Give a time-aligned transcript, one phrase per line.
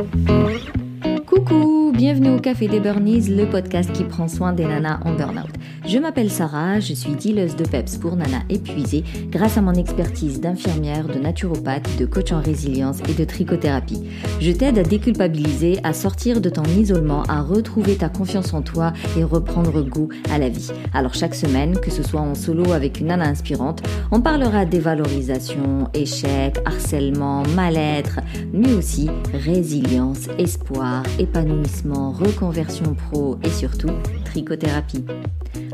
[0.00, 0.39] Thank you.
[2.12, 5.52] Bienvenue au Café des Burnies, le podcast qui prend soin des nanas en burn-out.
[5.86, 10.40] Je m'appelle Sarah, je suis dealeuse de PEPS pour nanas épuisées grâce à mon expertise
[10.40, 14.02] d'infirmière, de naturopathe, de coach en résilience et de trichothérapie.
[14.40, 18.92] Je t'aide à déculpabiliser, à sortir de ton isolement, à retrouver ta confiance en toi
[19.16, 20.72] et reprendre goût à la vie.
[20.92, 25.88] Alors chaque semaine, que ce soit en solo avec une nana inspirante, on parlera dévalorisation,
[25.94, 28.18] échec, harcèlement, mal-être,
[28.52, 33.90] mais aussi résilience, espoir, épanouissement, reconversion pro et surtout
[34.24, 35.04] trichothérapie.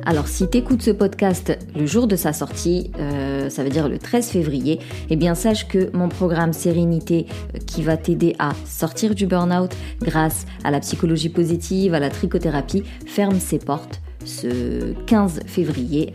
[0.04, 3.98] Alors si t'écoutes ce podcast le jour de sa sortie, euh, ça veut dire le
[3.98, 4.78] 13 février,
[5.10, 9.74] eh bien sache que mon programme Sérénité euh, qui va t'aider à sortir du burn-out
[10.00, 16.12] grâce à la psychologie positive, à la trichothérapie, ferme ses portes ce 15 février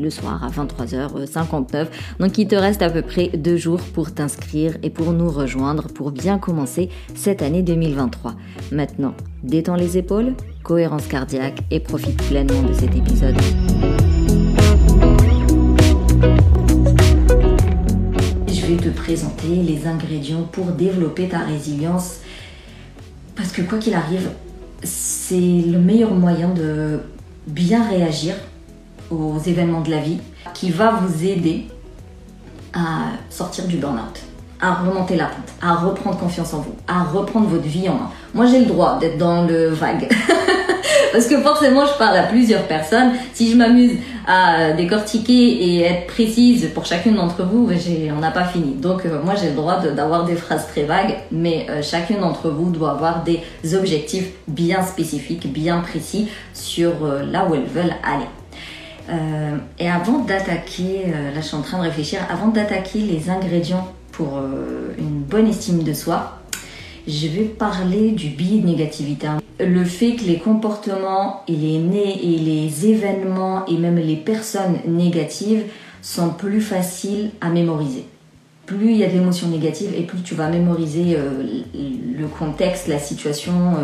[0.00, 1.86] le soir à 23h59.
[2.20, 5.88] Donc il te reste à peu près deux jours pour t'inscrire et pour nous rejoindre
[5.88, 8.34] pour bien commencer cette année 2023.
[8.72, 13.36] Maintenant, détends les épaules, cohérence cardiaque et profite pleinement de cet épisode.
[18.48, 22.20] Je vais te présenter les ingrédients pour développer ta résilience
[23.36, 24.30] parce que quoi qu'il arrive,
[24.82, 27.00] c'est le meilleur moyen de
[27.46, 28.34] bien réagir
[29.10, 30.18] aux événements de la vie
[30.54, 31.66] qui va vous aider
[32.72, 34.20] à sortir du burn-out,
[34.60, 38.10] à remonter la pente, à reprendre confiance en vous, à reprendre votre vie en main.
[38.34, 40.08] Moi, j'ai le droit d'être dans le vague.
[41.14, 43.12] Parce que forcément, je parle à plusieurs personnes.
[43.34, 43.92] Si je m'amuse
[44.26, 47.78] à décortiquer et être précise pour chacune d'entre vous, ben,
[48.16, 48.74] on n'a pas fini.
[48.74, 52.50] Donc, euh, moi, j'ai le droit d'avoir des phrases très vagues, mais euh, chacune d'entre
[52.50, 53.44] vous doit avoir des
[53.76, 58.26] objectifs bien spécifiques, bien précis sur euh, là où elles veulent aller.
[59.78, 64.40] et avant d'attaquer, là je suis en train de réfléchir, avant d'attaquer les ingrédients pour
[64.98, 66.38] une bonne estime de soi,
[67.06, 69.28] je vais parler du biais de négativité.
[69.60, 75.64] Le fait que les comportements et les, et les événements et même les personnes négatives
[76.02, 78.04] sont plus faciles à mémoriser.
[78.66, 81.42] Plus il y a de l'émotion négative et plus tu vas mémoriser euh,
[81.74, 83.74] le contexte, la situation,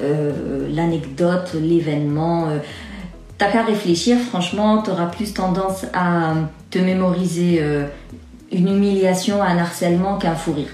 [0.00, 2.48] euh, euh, l'anecdote, l'événement.
[3.38, 6.34] T'as qu'à réfléchir, franchement, tu auras plus tendance à
[6.70, 7.62] te mémoriser
[8.52, 10.68] une humiliation, un harcèlement qu'un fou rire.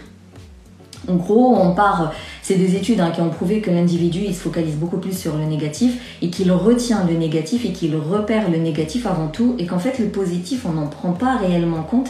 [1.09, 2.13] En gros, on part,
[2.43, 5.37] c'est des études hein, qui ont prouvé que l'individu il se focalise beaucoup plus sur
[5.37, 9.67] le négatif et qu'il retient le négatif et qu'il repère le négatif avant tout et
[9.67, 12.09] qu'en fait le positif on n'en prend pas réellement compte.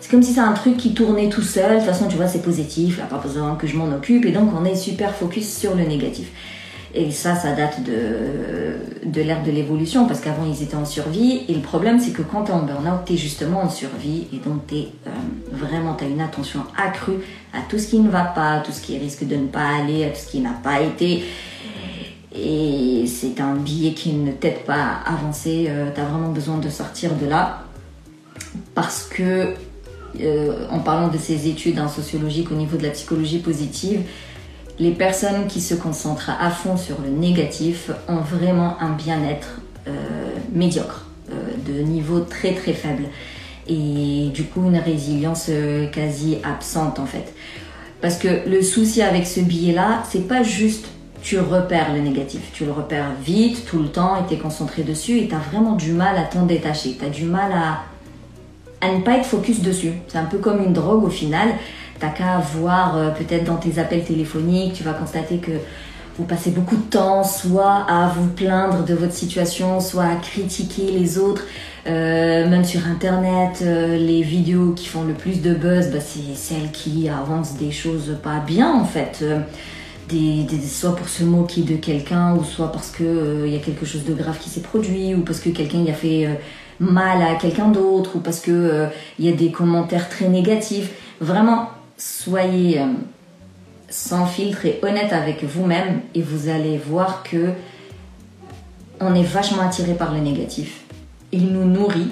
[0.00, 2.28] C'est comme si c'est un truc qui tournait tout seul, de toute façon tu vois
[2.28, 4.76] c'est positif, il n'y a pas besoin que je m'en occupe et donc on est
[4.76, 6.30] super focus sur le négatif.
[6.98, 11.42] Et ça, ça date de, de l'ère de l'évolution, parce qu'avant ils étaient en survie.
[11.46, 14.26] Et le problème, c'est que quand tu es en burn-out, tu es justement en survie.
[14.32, 15.10] Et donc, tu euh,
[15.52, 17.18] vraiment, tu as une attention accrue
[17.52, 19.76] à tout ce qui ne va pas, à tout ce qui risque de ne pas
[19.78, 21.22] aller, à tout ce qui n'a pas été.
[22.34, 25.66] Et c'est un billet qui ne t'aide pas à avancer.
[25.68, 27.62] Euh, tu as vraiment besoin de sortir de là.
[28.74, 29.52] Parce que,
[30.20, 34.00] euh, en parlant de ces études hein, sociologiques au niveau de la psychologie positive,
[34.78, 39.92] les personnes qui se concentrent à fond sur le négatif ont vraiment un bien-être euh,
[40.52, 41.34] médiocre, euh,
[41.66, 43.04] de niveau très très faible.
[43.68, 47.34] Et du coup, une résilience euh, quasi absente en fait.
[48.00, 50.86] Parce que le souci avec ce billet-là, c'est pas juste
[51.22, 54.84] tu repères le négatif, tu le repères vite, tout le temps, et tu es concentré
[54.84, 57.82] dessus, et tu as vraiment du mal à t'en détacher, tu as du mal à,
[58.80, 59.90] à ne pas être focus dessus.
[60.06, 61.48] C'est un peu comme une drogue au final
[61.98, 65.52] T'as qu'à voir euh, peut-être dans tes appels téléphoniques, tu vas constater que
[66.18, 70.90] vous passez beaucoup de temps soit à vous plaindre de votre situation, soit à critiquer
[70.90, 71.44] les autres.
[71.86, 76.34] Euh, même sur internet, euh, les vidéos qui font le plus de buzz, bah, c'est
[76.34, 79.24] celles qui avancent des choses pas bien en fait.
[80.08, 83.84] Des, soit pour se moquer de quelqu'un, ou soit parce qu'il il y a quelque
[83.84, 86.28] chose de grave qui s'est produit, ou parce que quelqu'un y a fait
[86.78, 90.90] mal à quelqu'un d'autre, ou parce qu'il il y a des commentaires très négatifs.
[91.20, 92.86] Vraiment, soyez euh,
[93.88, 97.50] sans filtre et honnête avec vous-même et vous allez voir que
[99.00, 100.82] on est vachement attiré par le négatif.
[101.32, 102.08] Il nous nourrit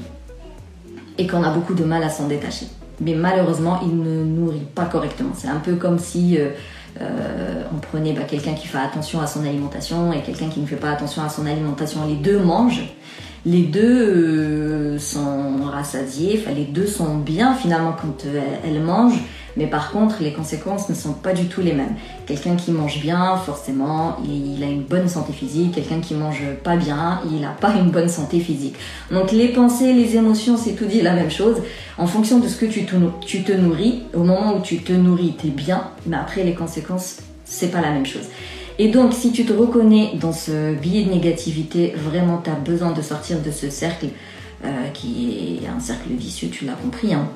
[1.16, 2.66] et qu'on a beaucoup de mal à s'en détacher.
[3.00, 5.32] Mais malheureusement, il ne nourrit pas correctement.
[5.34, 6.50] C'est un peu comme si euh,
[7.00, 10.66] euh, on prenait bah, quelqu'un qui fait attention à son alimentation et quelqu'un qui ne
[10.66, 12.06] fait pas attention à son alimentation.
[12.06, 12.84] Les deux mangent,
[13.46, 18.26] les deux sont rassasiés, les deux sont bien finalement quand
[18.64, 19.22] elles mangent
[19.56, 21.94] mais par contre, les conséquences ne sont pas du tout les mêmes.
[22.26, 25.72] Quelqu'un qui mange bien, forcément, il a une bonne santé physique.
[25.72, 28.74] Quelqu'un qui mange pas bien, il n'a pas une bonne santé physique.
[29.10, 31.58] Donc les pensées, les émotions, c'est tout dit la même chose.
[31.98, 35.48] En fonction de ce que tu te, nourris, au moment où tu te nourris, tu
[35.48, 38.28] es bien, mais après les conséquences C'est pas la même chose.
[38.78, 42.90] Et donc, si tu te reconnais dans ce billet de négativité, vraiment, tu as besoin
[42.90, 44.06] de sortir de ce cercle
[44.64, 47.14] euh, qui est un cercle vicieux, tu l'as compris.
[47.14, 47.28] Hein.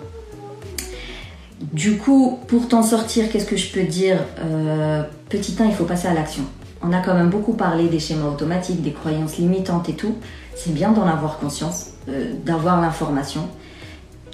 [1.61, 5.85] Du coup, pour t'en sortir, qu'est-ce que je peux dire euh, Petit 1, il faut
[5.85, 6.45] passer à l'action.
[6.83, 10.15] On a quand même beaucoup parlé des schémas automatiques, des croyances limitantes et tout.
[10.55, 13.49] C'est bien d'en avoir conscience, euh, d'avoir l'information.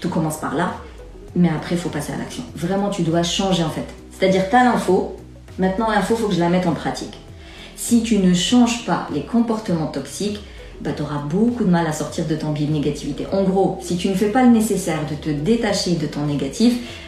[0.01, 0.75] Tout commence par là,
[1.35, 2.43] mais après, il faut passer à l'action.
[2.55, 3.87] Vraiment, tu dois changer en fait.
[4.11, 5.17] C'est-à-dire, tu as l'info,
[5.59, 7.17] Maintenant, l'info, faut que je la mette en pratique.
[7.77, 10.41] Si tu ne changes pas les comportements toxiques,
[10.81, 13.27] bah, tu auras beaucoup de mal à sortir de ton biais de négativité.
[13.33, 17.04] En gros, si tu ne fais pas le nécessaire de te détacher de ton négatif,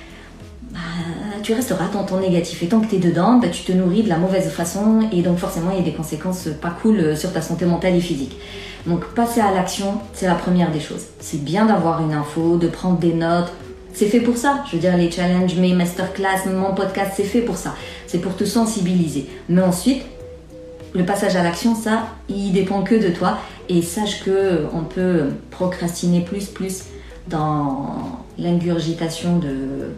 [0.77, 2.63] bah, tu resteras dans ton négatif.
[2.63, 5.23] Et tant que tu es dedans, bah, tu te nourris de la mauvaise façon et
[5.23, 8.01] donc forcément, il y a des conséquences pas cool euh, sur ta santé mentale et
[8.01, 8.37] physique.
[8.87, 11.07] Donc, passer à l'action, c'est la première des choses.
[11.19, 13.53] C'est bien d'avoir une info, de prendre des notes,
[13.93, 14.63] c'est fait pour ça.
[14.67, 17.75] Je veux dire, les challenges, mes masterclass, mon podcast, c'est fait pour ça.
[18.07, 19.27] C'est pour te sensibiliser.
[19.49, 20.03] Mais ensuite,
[20.95, 23.39] le passage à l'action, ça, il dépend que de toi.
[23.69, 26.85] Et sache que on peut procrastiner plus, plus
[27.27, 29.91] dans l'ingurgitation de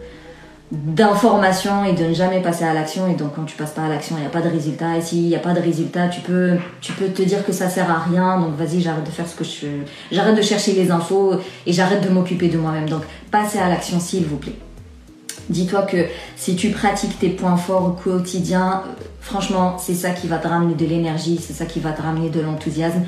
[0.71, 3.07] d'informations et de ne jamais passer à l'action.
[3.07, 4.97] Et donc quand tu passes pas à l'action il n'y a pas de résultat.
[4.97, 7.99] Et s'il n'y a pas de résultat tu peux te dire que ça sert à
[7.99, 8.39] rien.
[8.39, 9.67] Donc vas-y j'arrête de faire ce que je
[10.11, 11.33] j'arrête de chercher les infos
[11.65, 12.89] et j'arrête de m'occuper de moi-même.
[12.89, 14.57] Donc passez à l'action s'il vous plaît.
[15.49, 16.05] Dis-toi que
[16.35, 18.83] si tu pratiques tes points forts au quotidien
[19.19, 22.29] franchement c'est ça qui va te ramener de l'énergie c'est ça qui va te ramener
[22.29, 23.01] de l'enthousiasme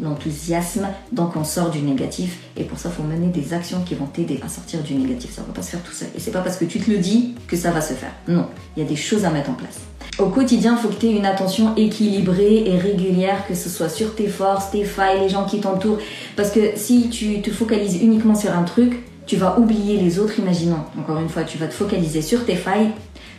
[0.00, 2.38] l'enthousiasme, donc on sort du négatif.
[2.56, 5.34] Et pour ça, il faut mener des actions qui vont t'aider à sortir du négatif.
[5.34, 6.08] Ça ne va pas se faire tout seul.
[6.16, 8.12] Et c'est pas parce que tu te le dis que ça va se faire.
[8.26, 8.46] Non,
[8.76, 9.80] il y a des choses à mettre en place.
[10.18, 13.88] Au quotidien, il faut que tu aies une attention équilibrée et régulière, que ce soit
[13.88, 15.98] sur tes forces, tes failles, les gens qui t'entourent.
[16.34, 20.40] Parce que si tu te focalises uniquement sur un truc, tu vas oublier les autres.
[20.40, 22.90] Imaginons, encore une fois, tu vas te focaliser sur tes failles,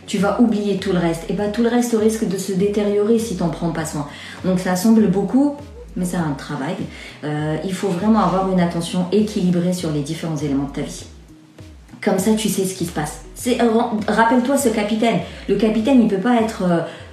[0.06, 1.24] tu vas oublier tout le reste.
[1.28, 4.06] Et bien tout le reste risque de se détériorer si tu n'en prends pas soin.
[4.44, 5.56] Donc ça semble beaucoup,
[5.96, 6.76] mais c'est un travail.
[7.24, 11.04] Euh, il faut vraiment avoir une attention équilibrée sur les différents éléments de ta vie.
[12.02, 13.24] Comme ça, tu sais ce qui se passe.
[13.46, 13.52] Euh,
[14.06, 15.20] rappelle-toi ce capitaine.
[15.48, 16.62] Le capitaine, il peut pas être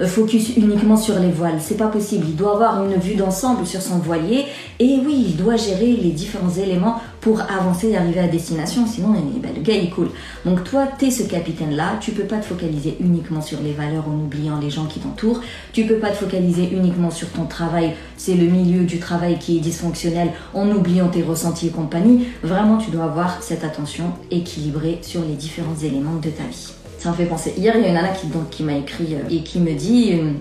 [0.02, 1.60] euh, focus uniquement sur les voiles.
[1.60, 2.26] C'est pas possible.
[2.28, 4.46] Il doit avoir une vue d'ensemble sur son voilier.
[4.80, 8.86] Et oui, il doit gérer les différents éléments pour avancer et arriver à destination.
[8.86, 10.10] Sinon, ben, le gars, il coule.
[10.46, 11.98] Donc toi, tu es ce capitaine-là.
[12.02, 15.42] Tu peux pas te focaliser uniquement sur les valeurs en oubliant les gens qui t'entourent.
[15.72, 17.94] Tu peux pas te focaliser uniquement sur ton travail.
[18.18, 22.28] C'est le milieu du travail qui est dysfonctionnel en oubliant tes ressentis et compagnie.
[22.44, 26.74] Vraiment, tu dois avoir cette attention équilibrée sur les différents éléments de ta vie.
[26.98, 27.54] Ça me fait penser.
[27.58, 28.14] Hier, il y a une nana
[28.50, 30.32] qui, m'a écrit euh, et qui me dit euh,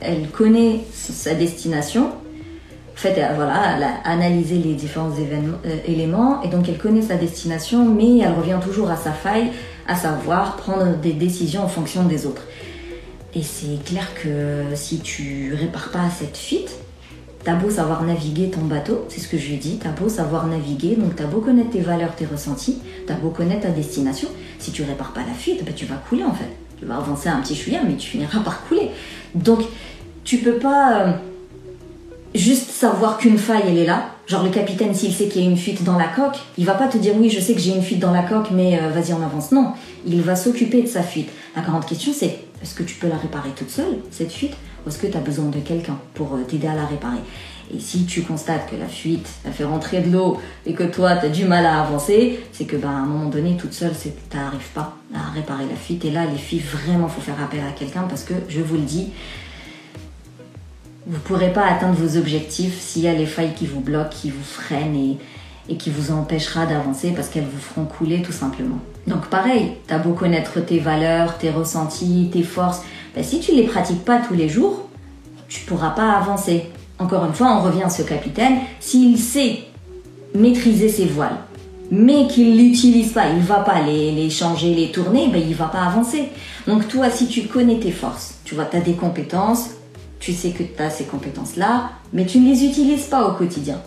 [0.00, 2.06] elle connaît sa destination.
[2.06, 7.16] En fait, elle, voilà, a analysé les différents euh, éléments et donc elle connaît sa
[7.16, 9.50] destination, mais elle revient toujours à sa faille,
[9.86, 12.42] à savoir prendre des décisions en fonction des autres.
[13.34, 16.70] Et c'est clair que si tu répares pas cette fuite,
[17.44, 20.46] T'as beau savoir naviguer ton bateau, c'est ce que je lui dit, t'as beau savoir
[20.46, 24.28] naviguer, donc t'as beau connaître tes valeurs, tes ressentis, t'as beau connaître ta destination,
[24.60, 26.48] si tu répares pas la fuite, ben tu vas couler en fait.
[26.78, 28.90] Tu vas avancer un petit chouïa, mais tu finiras par couler.
[29.34, 29.60] Donc
[30.22, 31.12] tu peux pas euh,
[32.32, 34.10] juste savoir qu'une faille elle est là.
[34.28, 36.74] Genre le capitaine s'il sait qu'il y a une fuite dans la coque, il va
[36.74, 38.90] pas te dire oui je sais que j'ai une fuite dans la coque mais euh,
[38.90, 39.50] vas-y on avance.
[39.50, 39.72] Non,
[40.06, 41.28] il va s'occuper de sa fuite.
[41.56, 44.54] La grande question c'est est-ce que tu peux la réparer toute seule cette fuite?
[44.86, 47.18] Est-ce que tu as besoin de quelqu'un pour euh, t'aider à la réparer
[47.74, 51.16] Et si tu constates que la fuite a fait rentrer de l'eau et que toi,
[51.16, 53.92] tu as du mal à avancer, c'est que ben, à un moment donné, toute seule,
[53.92, 56.04] tu n'arrives pas à réparer la fuite.
[56.04, 58.82] Et là, les filles, vraiment, faut faire appel à quelqu'un parce que, je vous le
[58.82, 59.10] dis,
[61.06, 64.10] vous ne pourrez pas atteindre vos objectifs s'il y a les failles qui vous bloquent,
[64.10, 65.18] qui vous freinent et,
[65.68, 68.78] et qui vous empêchera d'avancer parce qu'elles vous feront couler tout simplement.
[69.06, 72.82] Donc pareil, tu as beau connaître tes valeurs, tes ressentis, tes forces,
[73.14, 74.88] ben, si tu ne les pratiques pas tous les jours,
[75.48, 76.70] tu pourras pas avancer.
[76.98, 79.64] Encore une fois, on revient à ce capitaine, s'il sait
[80.34, 81.36] maîtriser ses voiles,
[81.90, 85.66] mais qu'il l'utilise pas, il va pas les, les, changer, les tourner, ben il va
[85.66, 86.28] pas avancer.
[86.66, 89.70] Donc toi, si tu connais tes forces, tu vois, tu as des compétences,
[90.20, 93.80] tu sais que tu as ces compétences-là, mais tu ne les utilises pas au quotidien,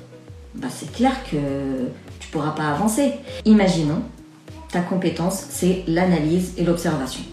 [0.55, 1.37] ben c'est clair que
[2.19, 3.13] tu pourras pas avancer.
[3.45, 4.01] Imaginons,
[4.71, 7.23] ta compétence, c'est l'analyse et l'observation.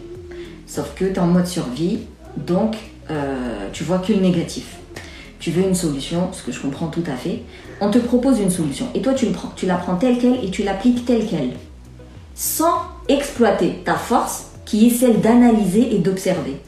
[0.67, 2.01] Sauf que tu es en mode survie,
[2.37, 2.77] donc
[3.11, 4.77] euh, tu vois que le négatif.
[5.39, 7.43] Tu veux une solution, ce que je comprends tout à fait.
[7.81, 9.27] On te propose une solution et toi tu,
[9.57, 11.55] tu la prends telle qu'elle et tu l'appliques telle qu'elle.
[12.35, 12.77] Sans
[13.09, 16.61] exploiter ta force qui est celle d'analyser et d'observer.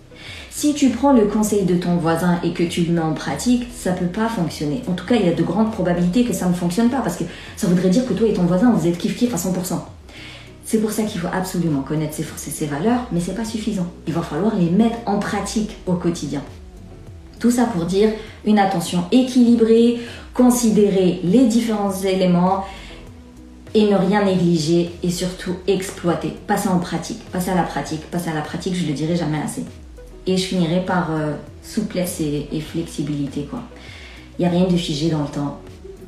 [0.56, 3.66] Si tu prends le conseil de ton voisin et que tu le mets en pratique,
[3.74, 4.82] ça peut pas fonctionner.
[4.88, 7.16] En tout cas, il y a de grandes probabilités que ça ne fonctionne pas parce
[7.16, 7.24] que
[7.56, 9.80] ça voudrait dire que toi et ton voisin, vous êtes kiff-kiff à 100%.
[10.64, 13.44] C'est pour ça qu'il faut absolument connaître ses forces et ses valeurs, mais c'est pas
[13.44, 13.88] suffisant.
[14.06, 16.40] Il va falloir les mettre en pratique au quotidien.
[17.40, 18.10] Tout ça pour dire
[18.46, 19.98] une attention équilibrée,
[20.34, 22.64] considérer les différents éléments
[23.74, 26.32] et ne rien négliger et surtout exploiter.
[26.46, 29.42] Passer en pratique, passer à la pratique, passer à la pratique, je le dirai jamais
[29.44, 29.64] assez.
[30.26, 33.46] Et je finirai par euh, souplesse et, flexibilité.
[34.38, 35.60] Il n'y a rien de figé dans le temps.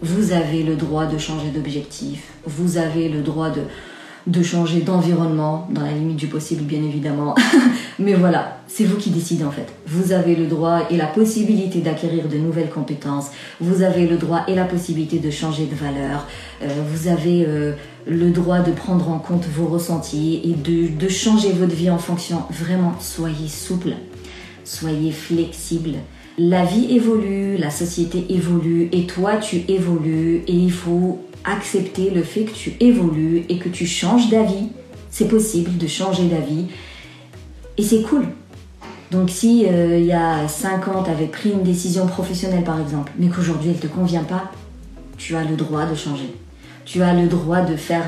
[0.02, 2.32] Vous avez le droit de changer d'objectif.
[2.44, 3.62] Vous avez le droit de,
[4.26, 7.34] de changer d'environnement, dans la limite du possible bien évidemment.
[7.98, 9.72] Mais voilà, c'est vous qui décidez en fait.
[9.86, 13.30] Vous avez le droit et la possibilité d'acquérir de nouvelles compétences.
[13.60, 16.26] Vous avez le droit et la possibilité de changer de valeur.
[16.62, 17.72] Euh, vous avez euh,
[18.06, 22.42] le droit de prendre en compte vos ressentis et de, changer votre vie en fonction.
[22.50, 23.94] Vraiment, soyez souple,
[24.64, 25.94] soyez flexible.
[26.38, 32.22] La vie évolue, la société évolue et toi tu évolues et il faut accepter le
[32.22, 34.68] fait que tu évolues et que tu changes d'avis.
[35.10, 36.66] C'est possible de changer d'avis
[37.78, 38.26] et c'est cool.
[39.10, 42.80] Donc si euh, il y a 5 ans tu avais pris une décision professionnelle par
[42.80, 44.50] exemple, mais qu'aujourd'hui elle te convient pas,
[45.16, 46.34] tu as le droit de changer.
[46.86, 48.04] Tu as le droit de faire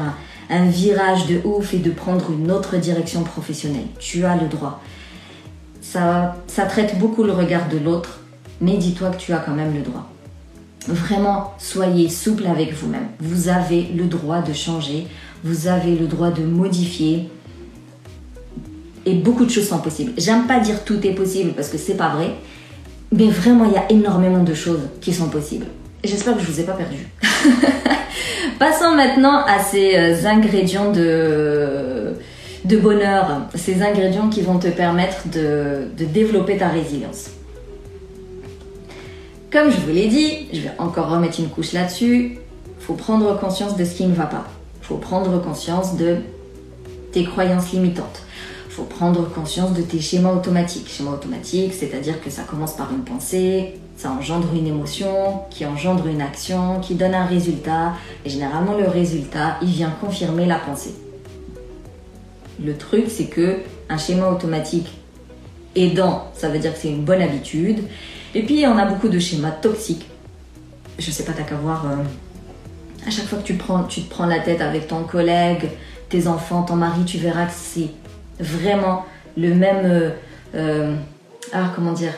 [0.48, 3.88] un, virage de ouf et de prendre une autre direction professionnelle.
[3.98, 4.80] Tu as le droit.
[5.82, 6.36] Ça,
[6.68, 8.20] traite beaucoup le regard de l'autre,
[8.60, 10.08] mais dis-toi que tu as quand même le droit.
[10.86, 13.08] Vraiment, soyez souple avec vous-même.
[13.18, 15.08] Vous avez le droit de changer,
[15.42, 17.28] vous avez le droit de modifier.
[19.04, 20.12] Et beaucoup de choses sont possibles.
[20.16, 22.36] J'aime pas dire tout est possible parce que c'est pas vrai,
[23.10, 25.66] mais vraiment, il y a énormément de choses qui sont possibles.
[26.04, 27.08] J'espère que je vous ai pas perdu.
[28.58, 32.14] Passons maintenant à ces euh, ingrédients de,
[32.64, 37.30] bonheur, ces ingrédients qui vont te permettre de, développer ta résilience.
[39.52, 42.38] Comme je vous l'ai dit, je vais encore remettre une couche là-dessus.
[42.80, 44.44] Faut prendre conscience de ce qui ne va pas.
[44.82, 46.16] Faut prendre conscience de
[47.12, 48.22] tes croyances limitantes.
[48.70, 50.88] Faut prendre conscience de tes schémas automatiques.
[50.88, 56.06] Schémas automatiques, c'est-à-dire que ça commence par une pensée, ça engendre une émotion, qui engendre
[56.06, 57.94] une action, qui donne un résultat.
[58.24, 60.94] Et généralement, le résultat, il vient confirmer la pensée.
[62.64, 64.86] Le truc, c'est que un schéma automatique
[65.74, 67.80] aidant, ça veut dire que c'est une bonne habitude.
[68.36, 70.06] Et puis, on a beaucoup de schémas toxiques.
[70.96, 71.84] Je sais pas, t'as qu'à voir.
[71.86, 71.96] euh,
[73.04, 75.70] à chaque fois que tu, prends, tu te prends la tête avec ton collègue,
[76.08, 77.88] tes enfants, ton mari, tu verras que c'est
[78.38, 79.84] vraiment le même.
[79.84, 80.10] euh,
[80.54, 80.94] euh,
[81.52, 82.12] ah, comment dire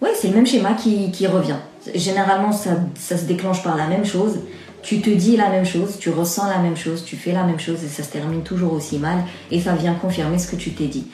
[0.00, 1.56] Ouais, c'est le même schéma qui, revient.
[1.94, 4.40] Généralement, ça, ça se déclenche par la même chose.
[4.82, 7.58] Tu te dis la même chose, tu ressens la même chose, tu fais la même
[7.58, 10.70] chose et ça se termine toujours aussi mal et ça vient confirmer ce que tu
[10.70, 11.08] t'es dit.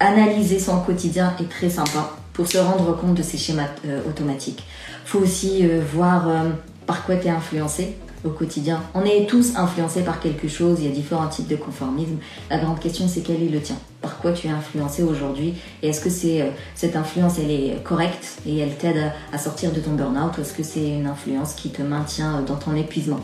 [0.00, 4.64] Analyser son quotidien est très sympa pour se rendre compte de ces schémas euh, automatiques.
[5.04, 6.50] Faut aussi euh, voir euh,
[6.86, 7.96] par quoi tu es influencé
[8.26, 8.82] au quotidien.
[8.94, 12.16] On est tous influencés par quelque chose, il y a différents types de conformisme.
[12.50, 13.76] La grande question c'est quel est le tien?
[14.02, 15.54] Par quoi tu es influencé aujourd'hui?
[15.82, 19.72] Et est-ce que c'est euh, cette influence elle est correcte et elle t'aide à, sortir
[19.72, 23.20] de ton burn-out ou est-ce que c'est une influence qui te maintient dans ton épuisement?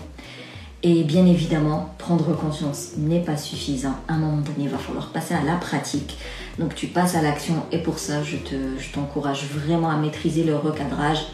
[0.84, 3.94] Et bien évidemment, prendre conscience n'est pas suffisant.
[4.08, 6.16] À un moment donné, il va falloir passer à la pratique.
[6.58, 10.42] Donc tu passes à l'action et pour ça, je te, je t'encourage vraiment à maîtriser
[10.42, 11.24] le recadrage.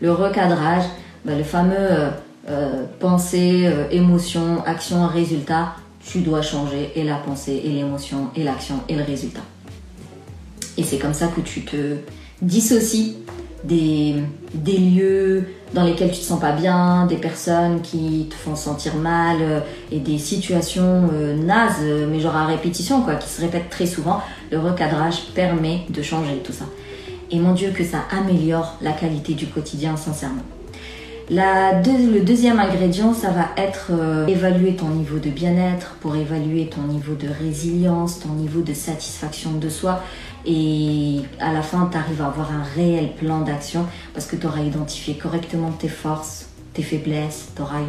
[0.00, 0.84] Le recadrage,
[1.26, 2.10] bah, le fameux
[2.48, 8.44] euh, pensée, euh, émotion, action, résultat, tu dois changer et la pensée et l'émotion et
[8.44, 9.42] l'action et le résultat.
[10.76, 11.96] Et c'est comme ça que tu te
[12.42, 13.16] dissocies
[13.64, 14.14] des,
[14.64, 19.38] lieux dans lesquels tu te sens pas bien, des personnes qui te font sentir mal
[19.40, 19.60] euh,
[19.90, 24.20] et des situations euh, nazes, mais genre à répétition, quoi, qui se répètent très souvent.
[24.50, 26.66] Le recadrage permet de changer tout ça.
[27.30, 30.42] Et mon Dieu, que ça améliore la qualité du quotidien, sincèrement.
[31.28, 36.82] Le deuxième ingrédient, ça va être euh, évaluer ton niveau de bien-être, pour évaluer ton
[36.82, 40.02] niveau de résilience, ton niveau de satisfaction de soi.
[40.44, 44.46] Et à la fin, tu arrives à avoir un réel plan d'action parce que tu
[44.46, 47.80] auras identifié correctement tes forces, tes faiblesses, tu auras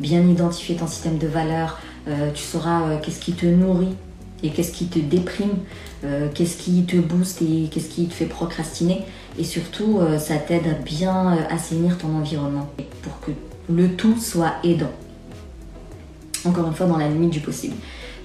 [0.00, 1.78] bien identifié ton système de valeurs,
[2.08, 3.94] euh, tu sauras euh, qu'est-ce qui te nourrit
[4.42, 5.58] et qu'est-ce qui te déprime,
[6.02, 9.02] euh, qu'est-ce qui te booste et qu'est-ce qui te fait procrastiner.
[9.38, 12.70] Et surtout, euh, ça t'aide à bien euh, assainir ton environnement
[13.02, 13.32] pour que
[13.68, 14.90] le tout soit aidant.
[16.46, 17.74] Encore une fois, dans la limite du possible.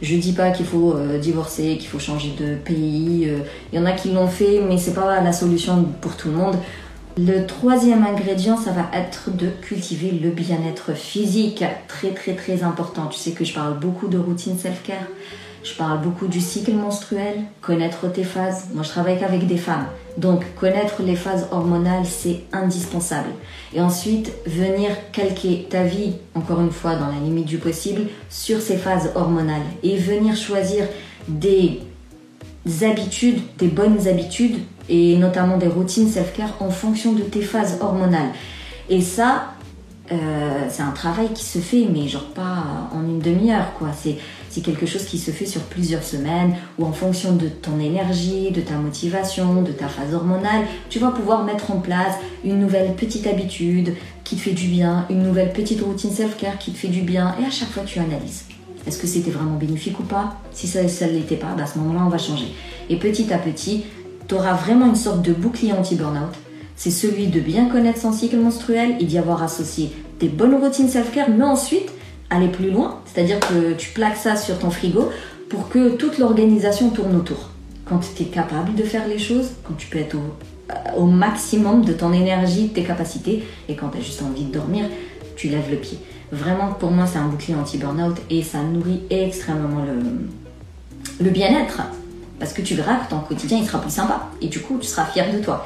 [0.01, 3.29] Je dis pas qu'il faut divorcer, qu'il faut changer de pays.
[3.72, 6.36] Il y en a qui l'ont fait, mais c'est pas la solution pour tout le
[6.36, 6.55] monde.
[7.17, 11.63] Le troisième ingrédient, ça va être de cultiver le bien-être physique.
[11.88, 13.08] Très très très important.
[13.08, 15.08] Tu sais que je parle beaucoup de routine self-care.
[15.65, 18.65] Je parle beaucoup du cycle menstruel, connaître tes phases.
[18.75, 19.88] Moi, je travaille qu'avec des femmes.
[20.15, 23.29] Donc, connaître les phases hormonales, c'est indispensable.
[23.74, 28.62] Et ensuite, venir calquer ta vie, encore une fois, dans la limite du possible, sur
[28.62, 29.63] ces phases hormonales.
[29.81, 30.86] Et venir choisir
[31.27, 31.81] des
[32.84, 38.34] habitudes, des bonnes habitudes, et notamment des routines self-care en fonction de tes phases hormonales.
[38.88, 39.55] Et ça,
[40.12, 43.90] euh, c'est un travail qui se fait, mais genre pas en une demi-heure, quoi.
[43.94, 44.18] C'est,
[44.62, 48.62] quelque chose qui se fait sur plusieurs semaines, ou en fonction de ton énergie, de
[48.62, 53.28] ta motivation, de ta phase hormonale, tu vas pouvoir mettre en place une nouvelle petite
[53.28, 53.94] habitude
[54.24, 57.36] qui te fait du bien, une nouvelle petite routine self-care qui te fait du bien,
[57.42, 58.46] et à chaque fois tu analyses.
[58.88, 60.40] Est-ce que c'était vraiment bénéfique ou pas?
[60.54, 62.48] Si ça ne l'était pas, bah, à ce moment-là, on va changer.
[62.90, 63.84] Et petit à petit,
[64.28, 66.32] tu auras vraiment une sorte de bouclier anti-burnout
[66.75, 70.89] c'est celui de bien connaître son cycle menstruel et d'y avoir associé des bonnes routines
[70.89, 71.89] self-care, mais ensuite
[72.29, 75.10] aller plus loin, c'est-à-dire que tu plaques ça sur ton frigo
[75.50, 77.50] pour que toute l'organisation tourne autour.
[77.86, 81.86] Quand tu es capable de faire les choses, quand tu peux être au, au maximum
[81.86, 84.86] de ton énergie, de tes capacités, et quand tu as juste envie de dormir,
[85.36, 86.00] tu lèves le pied.
[86.32, 91.82] Vraiment, pour moi, c'est un bouclier anti-burnout et ça nourrit extrêmement le, le bien-être.
[92.39, 94.29] Parce que tu verras que ton quotidien, il sera plus sympa.
[94.41, 95.65] Et du coup, tu seras fier de toi.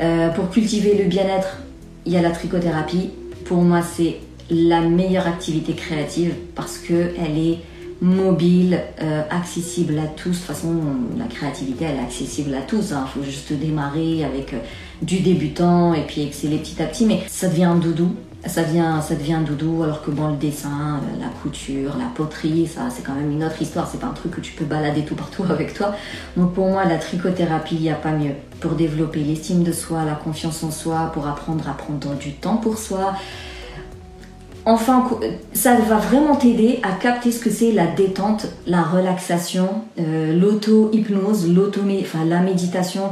[0.00, 1.58] Euh, pour cultiver le bien-être,
[2.04, 3.10] il y a la trichothérapie.
[3.44, 4.16] Pour moi, c'est
[4.50, 7.58] la meilleure activité créative parce qu'elle est
[8.00, 10.30] mobile, euh, accessible à tous.
[10.30, 10.74] De toute façon,
[11.18, 12.90] la créativité, elle est accessible à tous.
[12.90, 13.06] Il hein.
[13.12, 14.58] faut juste démarrer avec euh,
[15.02, 17.06] du débutant et puis exceller petit à petit.
[17.06, 18.14] Mais ça devient un doudou
[18.46, 22.66] ça devient, ça devient doudou, alors que bon, le dessin, euh, la couture, la poterie,
[22.66, 23.88] ça, c'est quand même une autre histoire.
[23.90, 25.94] C'est pas un truc que tu peux balader tout partout avec toi.
[26.36, 30.04] Donc pour moi, la trichothérapie, il n'y a pas mieux pour développer l'estime de soi,
[30.04, 33.14] la confiance en soi, pour apprendre à prendre du temps pour soi.
[34.64, 35.08] Enfin,
[35.52, 39.68] ça va vraiment t'aider à capter ce que c'est la détente, la relaxation,
[40.00, 43.10] euh, l'auto-hypnose, l'auto, enfin la méditation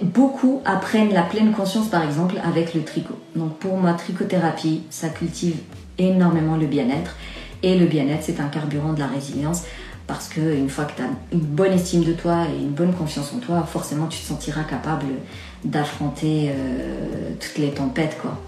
[0.00, 3.18] Beaucoup apprennent la pleine conscience, par exemple, avec le tricot.
[3.36, 5.56] Donc pour moi, trichothérapie, ça cultive
[5.98, 7.16] énormément le bien-être.
[7.62, 9.64] Et le bien-être, c'est un carburant de la résilience.
[10.06, 13.32] Parce qu'une fois que tu as une bonne estime de toi et une bonne confiance
[13.34, 15.06] en toi, forcément, tu te sentiras capable
[15.64, 18.18] d'affronter euh, toutes les tempêtes.
[18.20, 18.38] Quoi.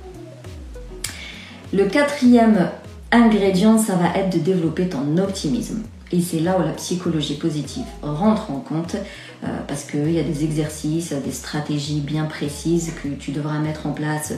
[1.73, 2.71] Le quatrième
[3.13, 5.83] ingrédient, ça va être de développer ton optimisme.
[6.13, 8.97] Et c'est là où la psychologie positive rentre en compte
[9.45, 13.87] euh, parce qu'il y a des exercices, des stratégies bien précises que tu devras mettre
[13.87, 14.35] en place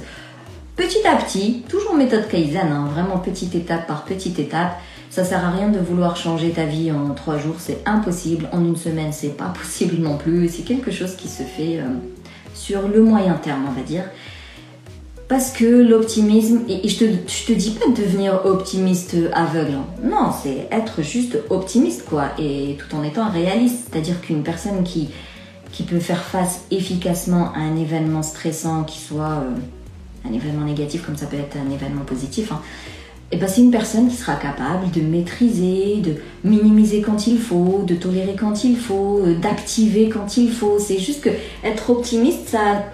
[0.76, 4.78] petit à petit, toujours méthode Kaizen, hein, vraiment petite étape par petite étape.
[5.08, 8.48] Ça sert à rien de vouloir changer ta vie en trois jours, c'est impossible.
[8.52, 10.48] En une semaine, c'est pas possible non plus.
[10.48, 11.88] C'est quelque chose qui se fait euh,
[12.54, 14.04] sur le moyen terme, on va dire.
[15.28, 19.86] Parce que l'optimisme, et, je, te, te dis pas de devenir optimiste aveugle, hein.
[20.04, 23.88] non, c'est être juste optimiste quoi, et tout en étant réaliste.
[23.90, 25.08] C'est-à-dire qu'une personne qui,
[25.72, 31.04] qui peut faire face efficacement à un événement stressant, qui soit euh, un événement négatif
[31.04, 32.60] comme ça peut être un événement positif, hein,
[33.32, 37.40] et eh ben c'est une personne qui sera capable de maîtriser, de minimiser quand il
[37.40, 40.78] faut, de tolérer quand il faut, euh, d'activer quand il faut.
[40.78, 41.30] C'est juste que
[41.64, 42.84] être optimiste, ça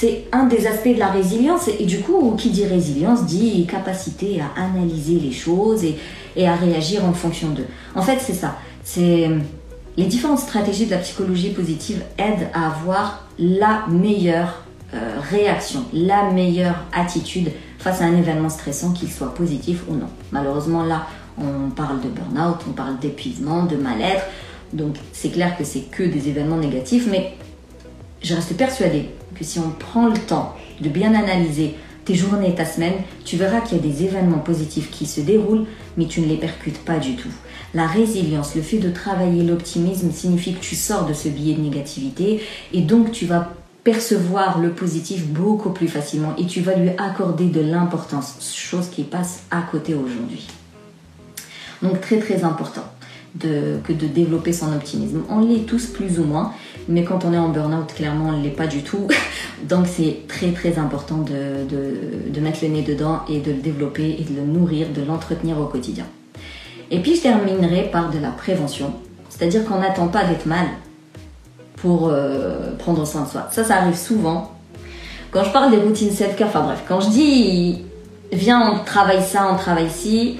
[0.00, 1.68] c'est un des aspects de la résilience.
[1.68, 7.04] Et, du coup, qui dit résilience dit capacité à analyser les choses et, à réagir
[7.04, 7.66] en fonction d'eux.
[7.94, 8.56] En fait, c'est ça.
[8.96, 14.62] Les différentes stratégies de la psychologie positive aident à avoir la meilleure
[14.94, 20.08] euh, réaction, la meilleure attitude face à un événement stressant, qu'il soit positif ou non.
[20.32, 24.24] Malheureusement, là, on parle de burn-out, on parle d'épuisement, de mal-être.
[24.72, 27.34] Donc, c'est clair que c'est que des événements négatifs, mais
[28.22, 31.74] je reste persuadée que si on prend le temps de bien analyser
[32.04, 32.92] tes journées, ta semaine,
[33.24, 35.64] tu verras qu'il y a des événements positifs qui se déroulent,
[35.96, 37.30] mais tu ne les percutes pas du tout.
[37.72, 41.62] La résilience, le fait de travailler l'optimisme signifie que tu sors de ce biais de
[41.62, 42.42] négativité
[42.74, 47.46] et donc tu vas percevoir le positif beaucoup plus facilement et tu vas lui accorder
[47.46, 50.48] de l'importance, chose qui passe à côté aujourd'hui.
[51.80, 52.84] Donc très très important
[53.38, 55.22] que de développer son optimisme.
[55.30, 56.52] On l'est tous plus ou moins,
[56.88, 59.06] mais quand on est en burn-out, clairement, on ne l'est pas du tout.
[59.68, 64.24] Donc c'est très très important de, mettre le nez dedans et de le développer et
[64.24, 66.06] de le nourrir, de l'entretenir au quotidien.
[66.90, 68.92] Et puis je terminerai par de la prévention,
[69.28, 70.66] c'est-à-dire qu'on n'attend pas d'être mal
[71.76, 73.48] pour euh, prendre soin de soi.
[73.52, 74.52] Ça, ça arrive souvent.
[75.30, 77.84] Quand je parle des routines self-care, enfin bref, quand je dis
[78.32, 80.38] viens, on travaille ça, on travaille ci,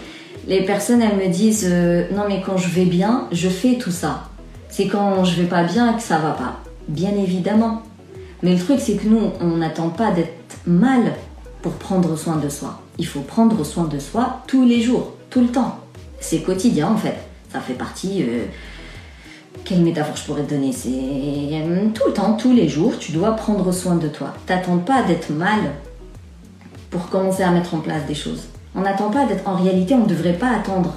[0.49, 3.93] les personnes, elles me disent euh, non mais quand je vais bien, je fais tout
[3.93, 4.30] ça.
[4.71, 6.61] C'est quand je vais pas bien que ça va pas.
[6.89, 7.83] Bien évidemment.
[8.43, 11.13] Mais le truc, c'est que nous, on n'attend pas d'être mal
[11.63, 12.81] pour prendre soin de soi.
[12.99, 15.79] Il faut prendre soin de soi tous les jours, tout le temps.
[16.21, 17.17] C'est quotidien en fait.
[17.53, 18.23] Ça fait partie.
[18.23, 18.45] euh,
[19.65, 20.73] quelle métaphore je pourrais te donner?
[20.73, 24.33] C'est euh, tout le temps, tous les jours, tu dois prendre soin de toi.
[24.47, 25.73] T'attends pas d'être mal
[26.91, 28.49] pour commencer à mettre en place des choses.
[28.75, 29.47] On n'attend pas d'être.
[29.49, 30.95] En réalité, on ne devrait pas attendre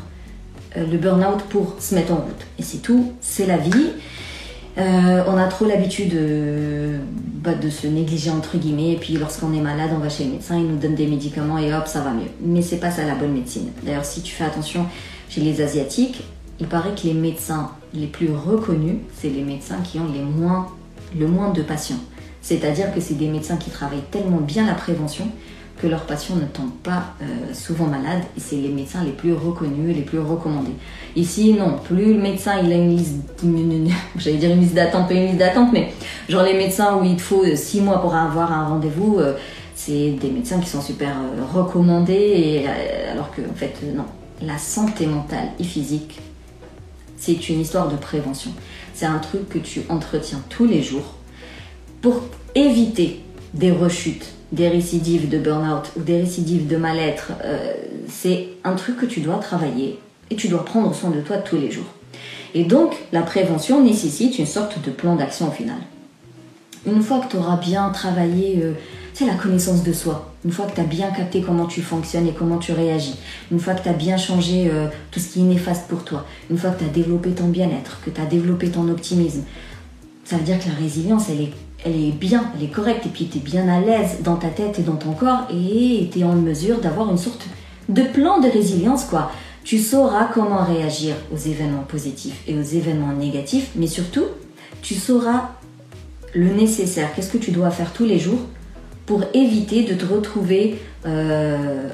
[0.75, 2.45] le burn-out pour se mettre en route.
[2.59, 3.91] Et c'est tout, c'est la vie.
[4.77, 9.53] Euh, on a trop l'habitude euh, bah, de se négliger entre guillemets et puis lorsqu'on
[9.53, 12.01] est malade on va chez le médecin il nous donne des médicaments et hop ça
[12.01, 14.87] va mieux mais c'est pas ça la bonne médecine d'ailleurs si tu fais attention
[15.29, 16.23] chez les asiatiques
[16.59, 20.69] il paraît que les médecins les plus reconnus c'est les médecins qui ont les moins,
[21.15, 21.99] le moins de patients
[22.41, 25.27] c'est à dire que c'est des médecins qui travaillent tellement bien la prévention
[25.81, 29.33] que leurs patients ne tombent pas euh, souvent malades et c'est les médecins les plus
[29.33, 30.75] reconnus les plus recommandés.
[31.15, 33.15] Ici, non, plus le médecin il a une liste,
[34.17, 35.93] j'allais dire une liste d'attente, pas une liste d'attente, mais
[36.29, 39.33] genre les médecins où il faut 6 mois pour avoir un rendez-vous, euh,
[39.75, 42.65] c'est des médecins qui sont super euh, recommandés
[43.11, 44.05] alors que en fait non,
[44.41, 46.19] la santé mentale et physique
[47.23, 48.51] c'est une histoire de prévention.
[48.93, 51.15] C'est un truc que tu entretiens tous les jours
[52.01, 52.19] pour
[52.53, 53.21] éviter
[53.53, 57.31] des rechutes, des récidives de burn-out ou des récidives de mal-être.
[57.43, 57.73] Euh,
[58.07, 61.57] c'est un truc que tu dois travailler et tu dois prendre soin de toi tous
[61.57, 61.91] les jours.
[62.53, 65.77] Et donc, la prévention nécessite une sorte de plan d'action au final.
[66.85, 68.73] Une fois que tu auras bien travaillé, euh,
[69.13, 70.31] c'est la connaissance de soi.
[70.45, 73.15] Une fois que tu as bien capté comment tu fonctionnes et comment tu réagis.
[73.51, 76.27] Une fois que tu as bien changé euh, tout ce qui est néfaste pour toi.
[76.51, 79.43] Une fois que tu as développé ton bien-être, que tu as développé ton optimisme.
[80.25, 81.53] Ça veut dire que la résilience, elle est,
[81.85, 83.05] elle est bien, elle est correcte.
[83.05, 85.47] Et puis tu es bien à l'aise dans ta tête et dans ton corps.
[85.51, 87.45] Et tu es en mesure d'avoir une sorte
[87.89, 89.31] de plan de résilience, quoi.
[89.63, 93.71] Tu sauras comment réagir aux événements positifs et aux événements négatifs.
[93.75, 94.25] Mais surtout,
[94.81, 95.51] tu sauras
[96.33, 98.39] le nécessaire, qu'est-ce que tu dois faire tous les jours
[99.05, 101.89] pour éviter de te retrouver euh,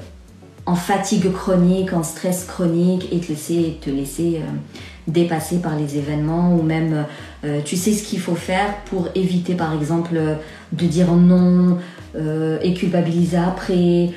[0.70, 4.52] en fatigue chronique, en stress chronique et te laisser, te laisser euh,
[5.08, 7.06] dépasser par les événements ou même
[7.44, 10.20] euh, tu sais ce qu'il faut faire pour éviter par exemple
[10.72, 11.80] de dire non
[12.16, 14.12] euh, et culpabiliser après.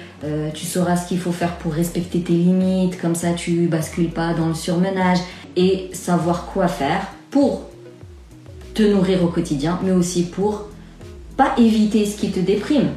[0.54, 4.34] Tu sauras ce qu'il faut faire pour respecter tes limites, comme ça tu bascules pas
[4.34, 5.18] dans le surmenage
[5.56, 7.62] et savoir quoi faire pour
[8.74, 10.68] te nourrir au quotidien, mais aussi pour
[11.36, 12.90] pas éviter ce qui te déprime,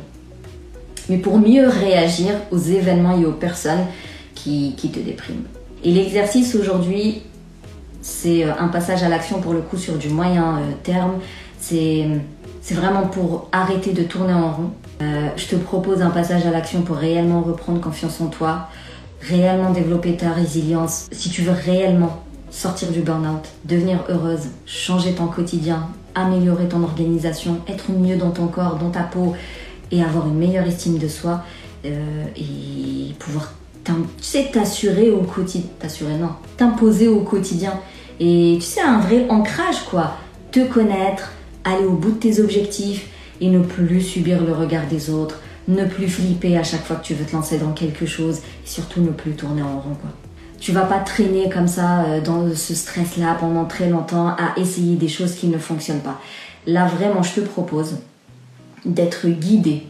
[1.10, 3.86] mais pour mieux réagir aux événements et aux personnes
[4.34, 5.44] qui, qui te dépriment.
[5.84, 7.22] Et l'exercice aujourd'hui,
[8.02, 11.14] c'est euh, un passage à l'action pour le coup sur du moyen euh, terme.
[11.60, 12.08] C'est
[12.74, 14.70] vraiment pour arrêter de tourner en rond.
[15.02, 18.70] Euh, je te propose un passage à l'action pour réellement reprendre confiance en toi,
[19.22, 21.08] réellement développer ta résilience.
[21.12, 27.60] Si tu veux réellement sortir du burn-out, devenir heureuse, changer ton quotidien, améliorer ton organisation,
[27.68, 29.36] être mieux dans ton corps, dans ta peau
[29.92, 31.44] et avoir une meilleure estime de soi
[31.86, 33.54] euh, et pouvoir
[33.86, 37.74] tu sais, t'assurer au quotidien, t'assurer non, t'imposer au quotidien
[38.20, 40.16] et tu sais un vrai ancrage quoi,
[40.52, 41.32] te connaître,
[41.64, 43.08] aller au bout de tes objectifs
[43.42, 47.06] et ne plus subir le regard des autres, ne plus flipper à chaque fois que
[47.06, 50.10] tu veux te lancer dans quelque chose et surtout ne plus tourner en rond quoi.
[50.60, 54.96] Tu vas pas traîner comme ça euh, dans ce stress-là pendant très longtemps à essayer
[54.96, 56.20] des choses qui ne fonctionnent pas.
[56.66, 57.98] Là vraiment, je te propose
[58.86, 59.84] d'être guidé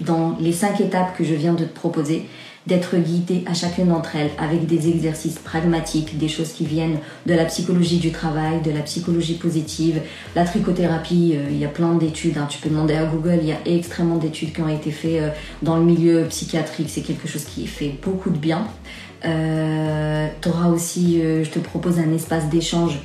[0.00, 2.26] dans les cinq étapes que je viens de te proposer,
[2.66, 7.34] d'être guidé à chacune d'entre elles avec des exercices pragmatiques, des choses qui viennent de
[7.34, 10.00] la psychologie du travail, de la psychologie positive,
[10.36, 13.48] la trichothérapie, euh, il y a plein d'études, hein, tu peux demander à Google, il
[13.48, 15.30] y a extrêmement d'études qui ont été faites euh,
[15.62, 18.66] dans le milieu psychiatrique, c'est quelque chose qui fait beaucoup de bien.
[19.24, 22.98] Euh, tu auras aussi, euh, je te propose un espace d'échange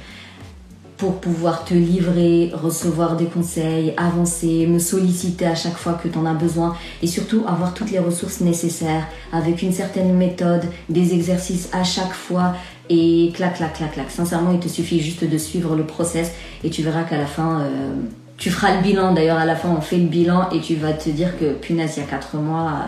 [0.98, 6.18] pour pouvoir te livrer, recevoir des conseils, avancer, me solliciter à chaque fois que tu
[6.18, 11.14] en as besoin et surtout avoir toutes les ressources nécessaires avec une certaine méthode, des
[11.14, 12.56] exercices à chaque fois
[12.90, 14.10] et clac, clac, clac, clac.
[14.10, 16.32] Sincèrement, il te suffit juste de suivre le process
[16.64, 17.92] et tu verras qu'à la fin, euh,
[18.38, 19.14] tu feras le bilan.
[19.14, 21.94] D'ailleurs, à la fin, on fait le bilan et tu vas te dire que punaise,
[21.98, 22.88] il y a 4 mois,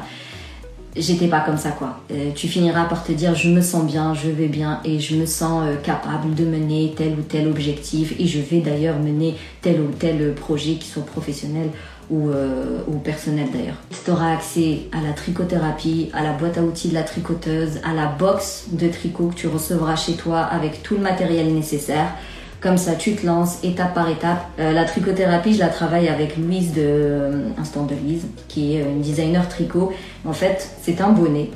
[1.01, 1.99] j'étais pas comme ça quoi.
[2.11, 5.15] Euh, tu finiras par te dire je me sens bien, je vais bien et je
[5.15, 9.35] me sens euh, capable de mener tel ou tel objectif et je vais d'ailleurs mener
[9.61, 11.69] tel ou tel projet qui soit professionnel
[12.09, 13.77] ou, euh, ou personnel d'ailleurs.
[14.03, 17.93] Tu auras accès à la trichothérapie, à la boîte à outils de la tricoteuse, à
[17.93, 22.15] la box de tricot que tu recevras chez toi avec tout le matériel nécessaire.
[22.61, 24.45] Comme ça, tu te lances étape par étape.
[24.59, 28.81] Euh, la trichothérapie, je la travaille avec Louise de euh, Instant de Louise, qui est
[28.81, 29.93] une designer tricot.
[30.25, 31.51] En fait, c'est un bonnet,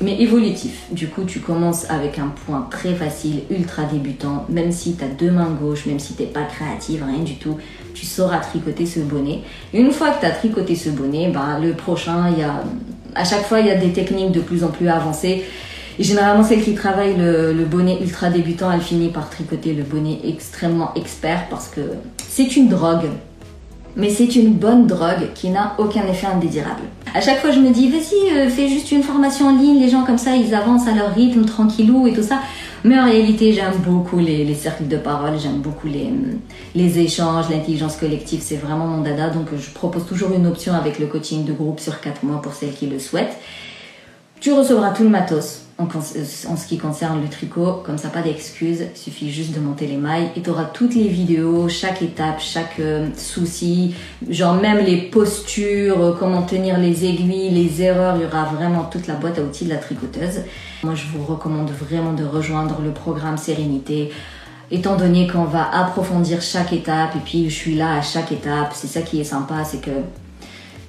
[0.00, 0.86] mais évolutif.
[0.90, 4.46] Du coup, tu commences avec un point très facile, ultra débutant.
[4.48, 7.58] Même si tu as deux mains gauches, même si t'es pas créative, rien du tout,
[7.92, 9.40] tu sauras tricoter ce bonnet.
[9.74, 12.62] Et une fois que tu as tricoté ce bonnet, ben, le prochain, il y a,
[13.14, 15.44] à chaque fois, il y a des techniques de plus en plus avancées.
[15.98, 20.20] Et généralement, celle qui travaille le, bonnet ultra débutant, elle finit par tricoter le bonnet
[20.24, 21.80] extrêmement expert parce que
[22.28, 23.08] c'est une drogue
[23.96, 26.82] mais c'est une bonne drogue qui n'a aucun effet indésirable.
[27.14, 29.88] À chaque fois, je me dis, vas-y, euh, fais juste une formation en ligne, les
[29.88, 32.38] gens comme ça, ils avancent à leur rythme, tranquillou et tout ça.
[32.84, 36.12] Mais en réalité, j'aime beaucoup les, cercles de parole, j'aime beaucoup les,
[36.76, 39.30] les échanges, l'intelligence collective, c'est vraiment mon dada.
[39.30, 42.52] Donc, je propose toujours une option avec le coaching de groupe sur 4 mois pour
[42.52, 43.36] celles qui le souhaitent.
[44.38, 48.86] Tu recevras tout le matos en, ce qui concerne le tricot, comme ça pas d'excuses,
[48.94, 52.40] il suffit juste de monter les mailles et tu auras toutes les vidéos, chaque étape,
[52.40, 53.94] chaque euh, souci,
[54.28, 58.84] genre même les postures, euh, comment tenir les aiguilles, les erreurs, il y aura vraiment
[58.84, 60.40] toute la boîte à outils de la tricoteuse.
[60.82, 64.10] Moi je vous recommande vraiment de rejoindre le programme Sérénité
[64.70, 68.72] étant donné qu'on va approfondir chaque étape et puis je suis là à chaque étape,
[68.74, 69.92] c'est ça qui est sympa, c'est que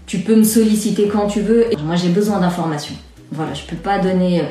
[0.07, 1.71] tu peux me solliciter quand tu veux.
[1.71, 2.95] Et moi j'ai besoin d'informations.
[3.31, 4.41] Voilà, je peux pas donner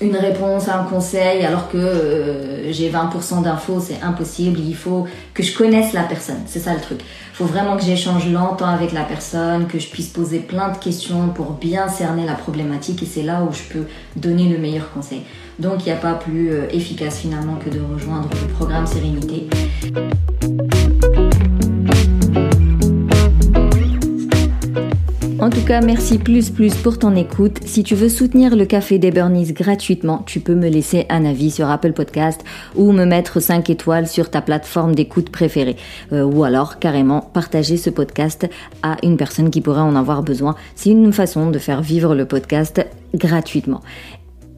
[0.00, 4.58] une réponse, un conseil, alors que euh, j'ai 20% d'infos, c'est impossible.
[4.58, 6.40] Il faut que je connaisse la personne.
[6.46, 7.00] C'est ça le truc.
[7.00, 10.78] Il faut vraiment que j'échange longtemps avec la personne, que je puisse poser plein de
[10.78, 13.02] questions pour bien cerner la problématique.
[13.02, 15.22] Et c'est là où je peux donner le meilleur conseil.
[15.58, 19.48] Donc il n'y a pas plus euh, efficace finalement que de rejoindre le programme Sérénité.
[25.44, 27.58] En tout cas, merci plus plus pour ton écoute.
[27.66, 31.50] Si tu veux soutenir le Café des Burnies gratuitement, tu peux me laisser un avis
[31.50, 32.42] sur Apple Podcast
[32.76, 35.76] ou me mettre 5 étoiles sur ta plateforme d'écoute préférée.
[36.14, 38.48] Euh, ou alors, carrément, partager ce podcast
[38.82, 40.54] à une personne qui pourrait en avoir besoin.
[40.76, 42.82] C'est une façon de faire vivre le podcast
[43.14, 43.82] gratuitement.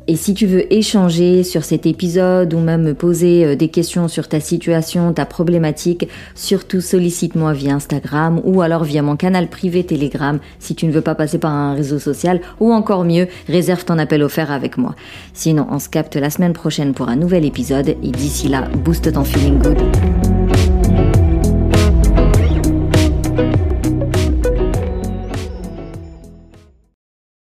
[0.09, 4.07] Et si tu veux échanger sur cet épisode ou même me poser euh, des questions
[4.07, 9.85] sur ta situation, ta problématique, surtout sollicite-moi via Instagram ou alors via mon canal privé
[9.85, 13.85] Telegram si tu ne veux pas passer par un réseau social ou encore mieux, réserve
[13.85, 14.95] ton appel offert avec moi.
[15.35, 19.13] Sinon, on se capte la semaine prochaine pour un nouvel épisode et d'ici là, booste
[19.13, 20.36] ton feeling good.